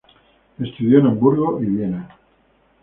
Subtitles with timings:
[0.57, 2.17] Estudió en Hamburgo y Viena.